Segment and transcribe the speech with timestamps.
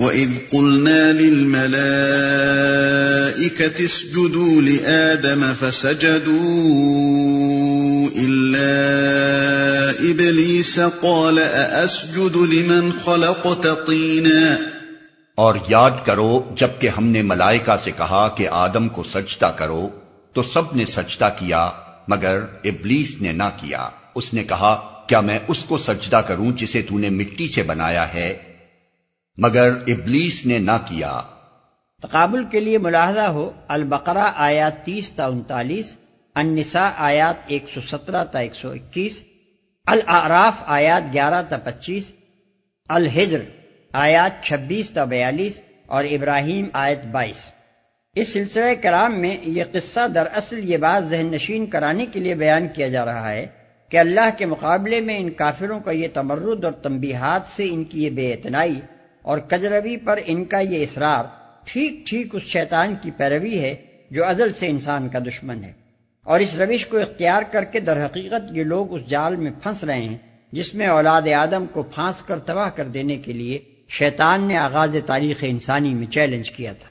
[0.00, 14.56] وَإِذْ قُلْنَا لِلْمَلَائِكَةِ اسْجُدُوا لِآدَمَ فَسَجَدُوا إِلَّا إِبْلِيسَ قَالَ أَأَسْجُدُ لِمَنْ خَلَقْتَ طِينًا
[15.34, 19.88] اور یاد کرو جبکہ ہم نے ملائکہ سے کہا کہ آدم کو سجدہ کرو،
[20.32, 21.70] تو سب نے سجدہ کیا،
[22.08, 26.82] مگر ابلیس نے نہ کیا۔ اس نے کہا، کیا میں اس کو سجدہ کروں جسے
[26.82, 28.49] تو نے مٹی سے بنایا ہے؟
[29.42, 31.20] مگر ابلیس نے نہ کیا۔
[32.02, 35.96] تقابل کے لیے ملاحظہ ہو، البقرہ آیات تیس تا انتالیس،
[36.34, 39.22] النساء آیات ایک سو سترہ تا ایک سو اکیس
[39.86, 42.12] العراف آیات گیارہ تا پچیس،
[42.88, 43.40] الحجر
[43.92, 47.44] آیات چھبیس تا بیالیس اور ابراہیم آیت بائیس۔
[48.14, 52.68] اس سلسلہ کرام میں یہ قصہ دراصل یہ بات ذہن نشین کرانے کے لیے بیان
[52.74, 53.46] کیا جا رہا ہے
[53.88, 58.04] کہ اللہ کے مقابلے میں ان کافروں کا یہ تمرد اور تنبیہات سے ان کی
[58.04, 58.80] یہ بے اتنائی
[59.22, 61.24] اور کجروی پر ان کا یہ اصرار
[61.64, 63.76] ٹھیک ٹھیک اس شیطان کی پیروی ہے
[64.10, 65.72] جو ازل سے انسان کا دشمن ہے۔
[66.24, 69.84] اور اس روش کو اختیار کر کے در حقیقت یہ لوگ اس جال میں پھنس
[69.84, 70.18] رہے ہیں
[70.52, 74.96] جس میں اولاد آدم کو پھانس کر تباہ کر دینے کے لیے شیطان نے آغاز
[75.06, 76.89] تاریخ انسانی میں چیلنج کیا تھا۔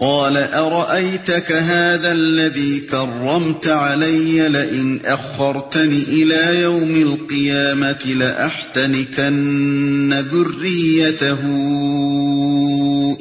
[0.00, 11.38] قال أرأيتك هذا الذي كرمت علي لئن أخرتني إلى يوم القيامة لأحتنكن ذريته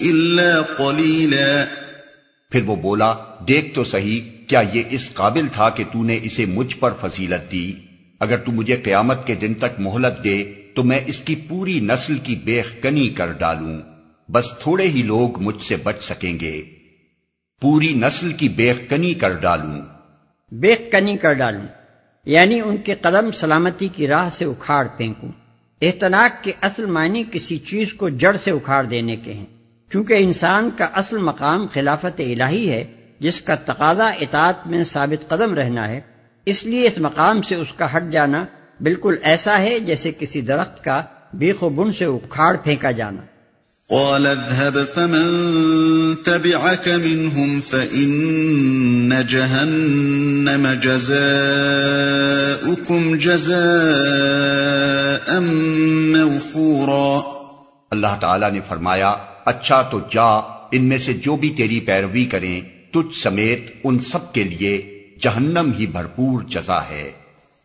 [0.01, 1.65] إلا قليلا۔
[2.51, 3.15] پھر وہ بولا،
[3.47, 7.51] دیکھ تو صحیح، کیا یہ اس قابل تھا کہ تو نے اسے مجھ پر فضیلت
[7.51, 7.73] دی؟
[8.19, 12.17] اگر تو مجھے قیامت کے دن تک مہلت دے، تو میں اس کی پوری نسل
[12.23, 13.94] کی بیخ کنی کر ڈالوں۔
[14.31, 16.63] بس تھوڑے ہی لوگ مجھ سے بچ سکیں گے۔
[17.61, 19.81] پوری نسل کی بیخ کنی کر ڈالوں۔
[20.51, 21.65] بیخ کنی کر ڈالوں۔
[22.25, 25.29] یعنی ان کے قدم سلامتی کی راہ سے اکھاڑ پھینکوں۔
[25.81, 29.45] احتناق کے اصل معنی کسی چیز کو جڑ سے اکھاڑ دینے کے ہیں۔
[29.91, 32.85] چونکہ انسان کا اصل مقام خلافت الہی ہے،
[33.19, 36.01] جس کا تقاضا اطاعت میں ثابت قدم رہنا ہے،
[36.45, 38.45] اس لیے اس مقام سے اس کا ہٹ جانا
[38.81, 41.03] بالکل ایسا ہے جیسے کسی درخت کا
[41.33, 43.21] بیخ و بن سے اکھاڑ پھینکا جانا۔
[43.89, 45.43] قال اذهب فمن
[46.23, 55.39] تبعك منهم فإن جهنم جزاؤكم جزاء
[56.17, 57.21] موفورا۔
[57.91, 59.15] اللہ تعالیٰ نے فرمایا
[59.45, 60.41] اچھا تو جا،
[60.71, 62.61] ان میں سے جو بھی تیری پیروی کریں،
[62.93, 67.24] تجھ سمیت ان سب کے لیے جہنم ہی بھرپور جزا ہے۔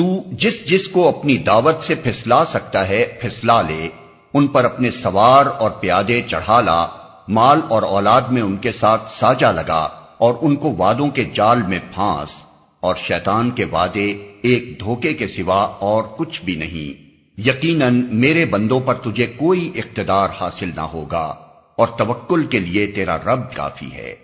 [0.00, 3.88] تو جس جس کو اپنی دعوت سے پھسلا سکتا ہے، پھسلا لے۔
[4.34, 6.86] ان پر اپنے سوار اور پیادے چڑھا لا۔
[7.28, 9.88] مال اور اولاد میں ان کے ساتھ ساجا لگا
[10.18, 12.32] اور ان کو وادوں کے جال میں پھانس۔
[12.80, 14.06] اور شیطان کے وعدے
[14.42, 20.28] ایک دھوکے کے سوا اور کچھ بھی نہیں۔ یقیناً میرے بندوں پر تجھے کوئی اقتدار
[20.40, 21.34] حاصل نہ ہوگا۔
[21.76, 24.14] اور توکل کے لیے تیرا رب کافی ہے۔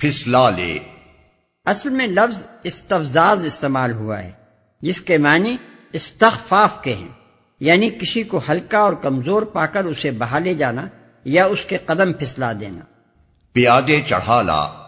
[0.00, 0.78] پھسلا لے۔
[1.64, 4.45] اصل میں لفظ استفزاز استعمال ہوا ہے۔
[4.80, 5.56] جس کے معنی
[5.92, 7.08] استخفاف کے ہیں
[7.60, 10.86] یعنی کسی کو ہلکا اور کمزور پا کر اسے بہا لے جانا
[11.24, 12.84] یا اس کے قدم پھسلا دینا۔
[13.52, 14.86] پیادے چڑھا لا۔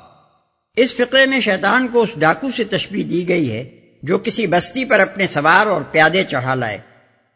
[0.76, 3.70] اس فقرے میں شیطان کو اس ڈاکو سے تشبیح دی گئی ہے
[4.02, 6.78] جو کسی بستی پر اپنے سوار اور پیادے چڑھا لائے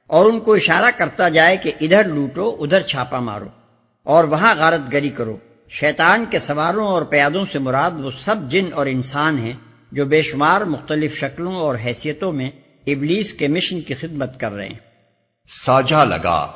[0.06, 3.48] اور ان کو اشارہ کرتا جائے کہ ادھر لوٹو ادھر چھاپا مارو
[4.02, 5.36] اور وہاں غارت گری کرو۔
[5.68, 9.52] شیطان کے سواروں اور پیادوں سے مراد وہ سب جن اور انسان ہیں
[9.92, 12.50] جو بے شمار مختلف شکلوں اور حیثیتوں میں
[12.86, 14.78] ابلیس کے مشن کی خدمت کر رہے ہیں۔
[15.64, 16.52] ساجا لگا۔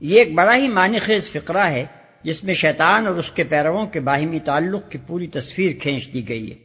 [0.00, 1.84] یہ ایک بڑا ہی معنی خیز فقرہ ہے
[2.22, 6.28] جس میں شیطان اور اس کے پیرووں کے باہمی تعلق کی پوری تصویر کھینچ دی
[6.28, 6.56] گئی ہے۔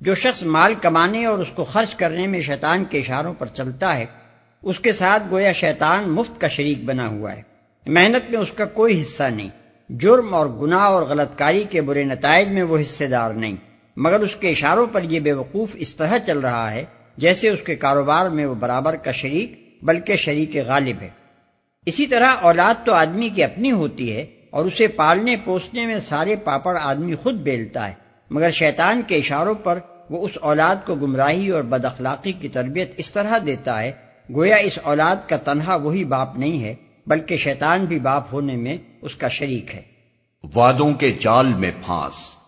[0.00, 3.98] جو شخص مال کمانے اور اس کو خرچ کرنے میں شیطان کے اشاروں پر چلتا
[3.98, 4.06] ہے
[4.62, 7.42] اس کے ساتھ گویا شیطان مفت کا شریک بنا ہوا ہے۔
[7.86, 9.50] محنت میں اس کا کوئی حصہ نہیں۔
[9.88, 13.56] جرم اور گناہ اور غلط کاری کے برے نتائج میں وہ حصے دار نہیں۔
[13.96, 16.84] مگر اس کے اشاروں پر یہ بے وقوف اس طرح چل رہا ہے
[17.16, 21.08] جیسے اس کے کاروبار میں وہ برابر کا شریک بلکہ شریک غالب ہے۔
[21.86, 26.36] اسی طرح اولاد تو آدمی کی اپنی ہوتی ہے اور اسے پالنے پوسنے میں سارے
[26.36, 27.92] پاپڑ آدمی خود بیلتا ہے،
[28.30, 29.78] مگر شیطان کے اشاروں پر
[30.10, 33.92] وہ اس اولاد کو گمراہی اور بد اخلاقی کی تربیت اس طرح دیتا ہے۔
[34.34, 36.74] گویا اس اولاد کا تنہا وہی باپ نہیں ہے،
[37.06, 39.82] بلکہ شیطان بھی باپ ہونے میں اس کا شریک ہے۔
[40.54, 42.43] وعدوں کے جال میں پھانس۔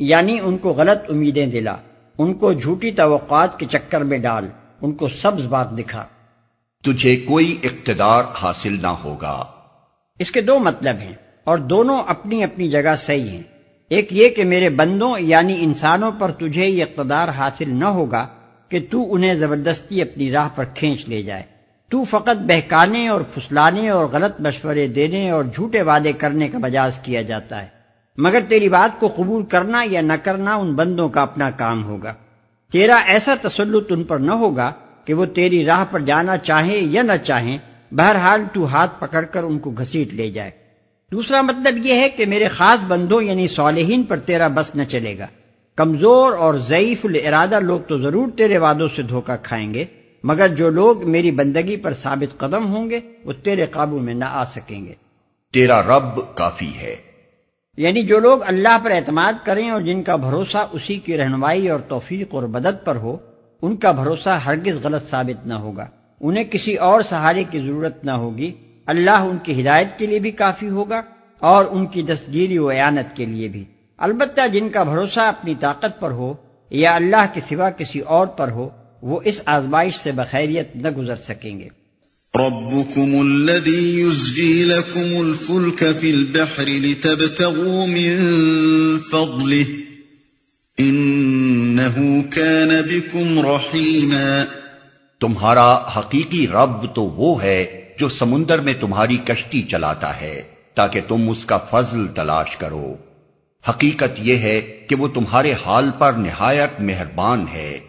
[0.00, 1.76] یعنی ان کو غلط امیدیں دلا
[2.18, 4.48] ان کو جھوٹی توقعات کے چکر میں ڈال
[4.80, 6.06] ان کو سبز بات دکھا۔
[6.84, 9.44] تجھے کوئی اقتدار حاصل نہ ہوگا۔
[10.18, 11.12] اس کے دو مطلب ہیں
[11.44, 13.42] اور دونوں اپنی اپنی جگہ صحیح ہیں۔
[13.88, 18.26] ایک یہ کہ میرے بندوں یعنی انسانوں پر تجھے یہ اقتدار حاصل نہ ہوگا
[18.68, 21.42] کہ تو انہیں زبردستی اپنی راہ پر کھینچ لے جائے۔
[21.88, 26.98] تو فقط بہکانے اور پھسلانے اور غلط مشورے دینے اور جھوٹے وعدے کرنے کا مجاز
[26.98, 27.79] کیا جاتا ہے۔
[28.20, 32.14] مگر تیری بات کو قبول کرنا یا نہ کرنا ان بندوں کا اپنا کام ہوگا۔
[32.72, 34.72] تیرا ایسا تسلط ان پر نہ ہوگا
[35.04, 37.58] کہ وہ تیری راہ پر جانا چاہیں یا نہ چاہیں،
[37.90, 40.50] بہرحال تو ہاتھ پکڑ کر ان کو گھسیٹ لے جائے۔
[41.12, 45.18] دوسرا مطلب یہ ہے کہ میرے خاص بندوں یعنی صالحین پر تیرا بس نہ چلے
[45.18, 45.26] گا۔
[45.76, 49.84] کمزور اور ضعیف الارادہ لوگ تو ضرور تیرے وعدوں سے دھوکہ کھائیں گے،
[50.24, 54.24] مگر جو لوگ میری بندگی پر ثابت قدم ہوں گے، وہ تیرے قابو میں نہ
[54.28, 54.92] آ سکیں گے۔
[55.52, 57.09] تیرا رب کافی ہے۔
[57.80, 61.80] یعنی جو لوگ اللہ پر اعتماد کریں اور جن کا بھروسہ اسی کی رہنمائی اور
[61.80, 63.16] توفیق اور مدد پر ہو،
[63.62, 65.86] ان کا بھروسہ ہرگز غلط ثابت نہ ہوگا۔
[66.20, 68.52] انہیں کسی اور سہارے کی ضرورت نہ ہوگی۔
[68.86, 71.02] اللہ ان کی ہدایت کے لیے بھی کافی ہوگا
[71.38, 73.64] اور ان کی دستگیری و اعانت کے لیے بھی۔
[73.98, 76.34] البتہ جن کا بھروسہ اپنی طاقت پر ہو
[76.70, 78.68] یا اللہ کے سوا کسی اور پر ہو،
[79.02, 81.79] وہ اس آزمائش سے بخیریت نہ گزر سکیں گے۔
[82.46, 88.16] ربكم الذي يزجي لكم الفلك في البحر لتبتغوا من
[88.98, 89.64] فضله
[90.80, 94.44] إنه كان بكم رحيما
[95.20, 100.42] تمہارا حقیقی رب تو وہ ہے جو سمندر میں تمہاری کشتی چلاتا ہے
[100.74, 102.96] تاکہ تم اس کا فضل تلاش کرو۔
[103.68, 107.80] حقیقت یہ ہے کہ وہ تمہارے حال پر نہایت مہربان ہے۔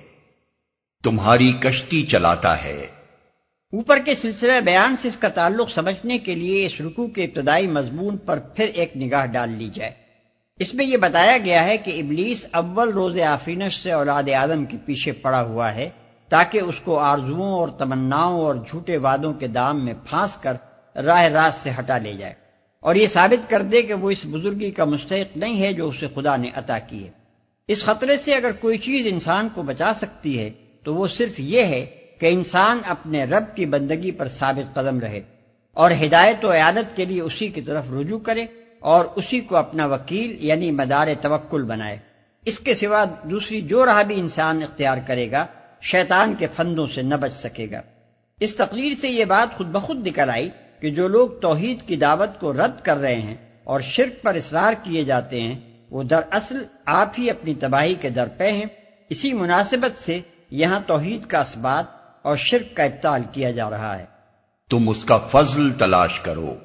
[1.03, 2.88] تمہاری کشتی چلاتا ہے۔
[3.74, 7.68] اوپر کے سلسلہ بیان سے اس کا تعلق سمجھنے کے لیے اس رکو کے ابتدائی
[7.68, 9.92] مضمون پر پھر ایک نگاہ ڈال لی جائے۔
[10.60, 14.78] اس میں یہ بتایا گیا ہے کہ ابلیس اول روز آفینش سے اولاد آدم کے
[14.86, 15.90] پیچھے پڑا ہوا ہے
[16.30, 20.54] تاکہ اس کو آرزوؤں اور تمناؤں اور جھوٹے وادوں کے دام میں پھانس کر
[20.96, 22.34] راہ راست سے ہٹا لے جائے۔
[22.80, 26.08] اور یہ ثابت کر دے کہ وہ اس بزرگی کا مستحق نہیں ہے جو اسے
[26.16, 27.12] خدا نے عطا کی ہے۔
[27.68, 30.50] اس خطرے سے اگر کوئی چیز انسان کو بچا سکتی ہے
[30.84, 31.86] تو وہ صرف یہ ہے
[32.22, 35.22] کہ انسان اپنے رب کی بندگی پر ثابت قدم رہے
[35.74, 38.46] اور ہدایت و عیادت کے لیے اسی کی طرف رجوع کرے
[38.80, 41.98] اور اسی کو اپنا وکیل یعنی مدار توکل بنائے۔
[42.46, 45.46] اس کے سوا دوسری جو راہ بھی انسان اختیار کرے گا،
[45.82, 47.82] شیطان کے فندوں سے نہ بچ سکے گا۔
[48.40, 52.40] اس تقریر سے یہ بات خود بخود نکل آئی کہ جو لوگ توحید کی دعوت
[52.40, 55.60] کو رد کر رہے ہیں اور شرک پر اصرار کیے جاتے ہیں،
[55.90, 58.66] وہ دراصل آپ ہی اپنی تباہی کے در پہ ہیں۔
[59.10, 60.20] اسی مناسبت سے
[60.52, 64.06] یہاں توحید کا اسبات اور شرک کا ابتال کیا جا رہا ہے۔
[64.70, 66.56] تم اس کا فضل تلاش کرو۔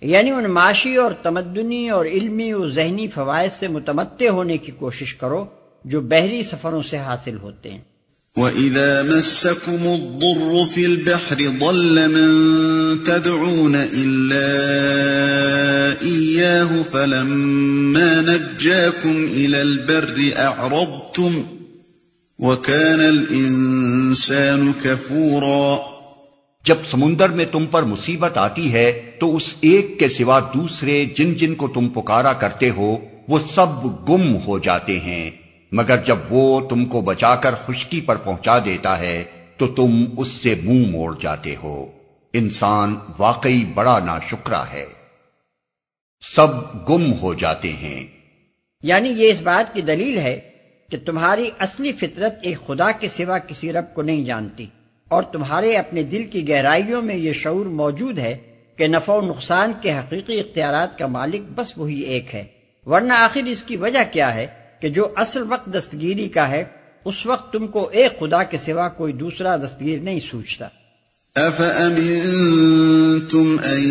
[0.00, 5.14] یعنی ان معاشی اور تمدنی اور علمی و ذہنی فوائد سے متمتع ہونے کی کوشش
[5.14, 5.44] کرو
[5.84, 7.80] جو بحری سفروں سے حاصل ہوتے ہیں۔
[8.36, 14.48] وَإِذَا مَسَّكُمُ الضُّرُّ فِي الْبَحْرِ ضَلَّ مَن تَدْعُونَ إِلَّا
[16.02, 21.61] إِيَّاهُ فَلَمَّا نَجَّاكُمْ إِلَى الْبَرِّ أَعْرَضْتُمْ
[22.44, 25.76] وَكَانَ الْإِنسَانُ كَفُورًا
[26.64, 31.34] جب سمندر میں تم پر مصیبت آتی ہے تو اس ایک کے سوا دوسرے جن
[31.34, 35.30] جن کو تم پکارا کرتے ہو وہ سب گم ہو جاتے ہیں۔
[35.72, 39.24] مگر جب وہ تم کو بچا کر خشکی پر پہنچا دیتا ہے
[39.56, 41.86] تو تم اس سے منہ موڑ جاتے ہو۔
[42.32, 44.18] انسان واقعی بڑا نا
[44.72, 44.86] ہے۔
[46.20, 46.48] سب
[46.88, 48.06] گم ہو جاتے ہیں۔
[48.82, 50.51] یعنی یہ اس بات کی دلیل ہے
[50.92, 54.66] کہ تمہاری اصلی فطرت ایک خدا کے سوا کسی رب کو نہیں جانتی،
[55.10, 58.36] اور تمہارے اپنے دل کی گہرائیوں میں یہ شعور موجود ہے
[58.78, 62.44] کہ نفع و نقصان کے حقیقی اختیارات کا مالک بس وہی ایک ہے۔
[62.86, 64.46] ورنہ آخر اس کی وجہ کیا ہے
[64.80, 66.62] کہ جو اصل وقت دستگیری کا ہے،
[67.06, 70.68] اس وقت تم کو ایک خدا کے سوا کوئی دوسرا دستگیر نہیں سوچتا۔
[71.36, 72.78] أَفَأَمِنْتُمْ
[73.58, 73.82] أَن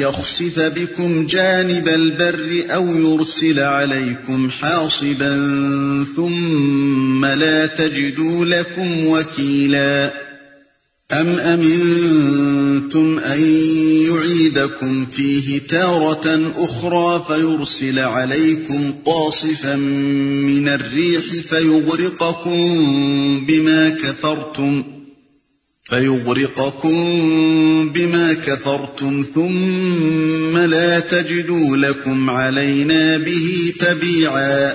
[0.00, 5.34] يَخْسِفَ بِكُمْ جَانِبَ الْبَرِّ أَوْ يُرْسِلَ عَلَيْكُمْ حَاصِبًا
[6.16, 10.12] ثُمَّ لَا تَجِدُوا لَكُمْ وَكِيلًا
[11.12, 13.42] ام امنتم ان
[14.10, 22.60] يعيدكم فيه تارة اخرى فيرسل عليكم قاصفا من الريح فيغرقكم
[23.46, 24.97] بما كفرتم
[25.88, 26.96] فيغرقكم
[27.88, 34.72] بما كفرتم ثم لا تجدوا لكم علينا به تبيعا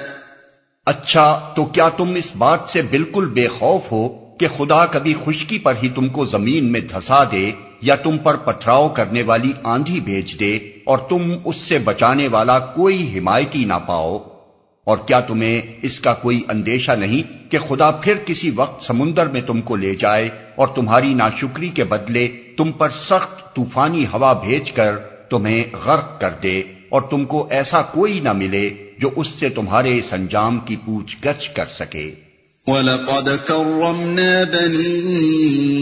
[0.88, 4.08] اچھا تو کیا تم اس بات سے بالکل بے خوف ہو
[4.40, 7.52] کہ خدا کبھی خشکی پر ہی تم کو زمین میں دھسا دے
[7.82, 12.60] یا تم پر پتھراؤ کرنے والی آندھی بھیج دے اور تم اس سے بچانے والا
[12.60, 14.18] کوئی حمایتی نہ پاؤ؟
[14.88, 19.42] اور کیا تمہیں اس کا کوئی اندیشہ نہیں کہ خدا پھر کسی وقت سمندر میں
[19.42, 24.72] تم کو لے جائے اور تمہاری ناشکری کے بدلے تم پر سخت طوفانی ہوا بھیج
[24.72, 24.98] کر
[25.30, 28.70] تمہیں غرق کر دے اور تم کو ایسا کوئی نہ ملے
[29.00, 32.12] جو اس سے تمہارے اس انجام کی پوچھ گچھ کر سکے۔
[32.68, 35.74] وَلَقَدْ كَرَّمْنَا بَنِي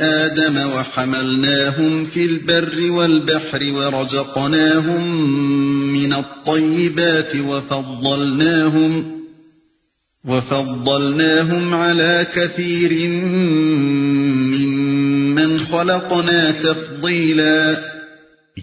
[0.00, 5.02] آدم وحملناهم في البر والبحر ورزقناهم
[5.92, 9.23] من الطيبات وفضلناهم
[10.28, 13.08] وفضلناهم على كثير
[14.56, 17.72] ممن خلقنا تفضيلا.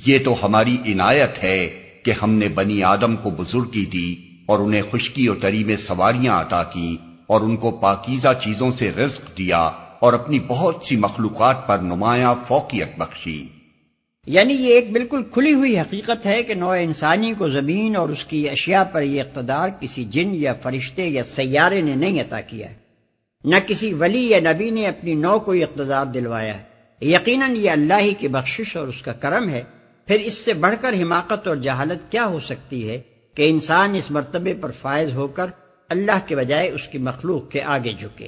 [0.06, 1.70] یہ تو ہماری عنایت ہے
[2.03, 4.15] کہ ہم نے بنی آدم کو بزرگی دی
[4.46, 8.91] اور انہیں خشکی و تری میں سواریاں عطا کی اور ان کو پاکیزہ چیزوں سے
[8.91, 13.48] رزق دیا اور اپنی بہت سی مخلوقات پر نمایاں فوقیت بخشی۔
[14.25, 18.25] یعنی یہ ایک بالکل کھلی ہوئی حقیقت ہے کہ نوع انسانی کو زمین اور اس
[18.25, 22.69] کی اشیاء پر یہ اقتدار کسی جن یا فرشتے یا سیارے نے نہیں عطا کیا
[22.69, 22.75] ہے۔
[23.43, 26.63] نہ کسی ولی یا نبی نے اپنی نو کو یہ اقتدار دلوایا ہے۔
[27.01, 29.63] یقیناً یہ اللہ ہی کی بخشش اور اس کا کرم ہے۔
[30.07, 33.01] پھر اس سے بڑھ کر حماقت اور جہالت کیا ہو سکتی ہے
[33.35, 35.45] کہ انسان اس مرتبے پر فائز ہو کر
[35.89, 38.27] اللہ کے بجائے اس کی مخلوق کے آگے جھکے۔